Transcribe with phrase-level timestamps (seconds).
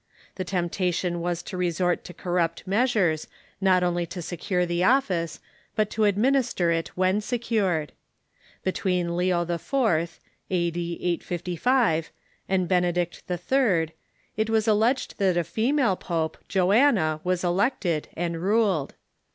[0.33, 3.27] The temptation was to resort to corrupt measures,
[3.61, 5.39] not only to secure the office,
[5.75, 7.91] but to ad minister it when secured.
[8.63, 10.19] Between Leo IV.
[10.49, 10.97] (a.d.
[11.03, 12.09] 855)
[12.49, 13.91] and Benedict III.
[14.35, 18.95] it was alleged that a female pope, Joanna, was elected, and ruled.